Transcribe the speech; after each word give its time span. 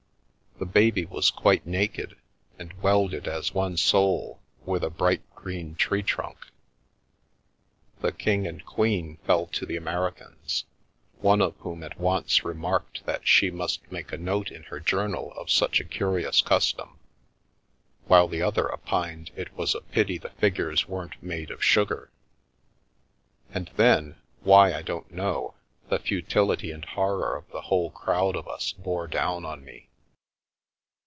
The 0.59 0.65
baby 0.67 1.05
was 1.05 1.31
quite 1.31 1.65
naked, 1.65 2.15
and 2.59 2.71
welded 2.83 3.27
as 3.27 3.51
one 3.51 3.77
soul 3.77 4.39
with 4.63 4.83
a 4.83 4.91
bright 4.91 5.23
green 5.33 5.73
tree 5.73 6.03
trunk. 6.03 6.37
The 8.01 8.11
King 8.11 8.45
and 8.45 8.63
Queen 8.63 9.17
fell 9.25 9.47
to 9.47 9.65
the 9.65 9.75
Americans, 9.75 10.65
one 11.17 11.41
of 11.41 11.55
whom 11.61 11.81
at 11.83 11.99
once 11.99 12.43
remarked 12.45 13.07
that 13.07 13.27
she 13.27 13.49
must 13.49 13.91
make 13.91 14.11
a 14.13 14.19
note 14.19 14.51
in 14.51 14.61
her 14.65 14.79
journal 14.79 15.33
of 15.35 15.49
such 15.49 15.79
a 15.79 15.83
curious 15.83 16.41
custom, 16.41 16.99
while 18.05 18.27
the 18.27 18.43
other 18.43 18.71
opined 18.71 19.31
it 19.35 19.51
was 19.57 19.73
a 19.73 19.81
pity 19.81 20.19
the 20.19 20.29
figures 20.29 20.87
weren't 20.87 21.23
made 21.23 21.49
of 21.49 21.63
sugar. 21.63 22.11
And 23.51 23.71
then, 23.77 24.17
why 24.43 24.73
I 24.75 24.83
don't 24.83 25.09
know, 25.11 25.55
the 25.89 25.97
futility 25.97 26.69
and 26.71 26.85
horror 26.85 27.35
of 27.35 27.49
the 27.49 27.61
whole 27.61 27.89
crowd 27.89 28.35
of 28.35 28.47
us 28.47 28.73
bore 28.73 29.07
down 29.07 29.43
on 29.43 29.65
me. 29.65 29.87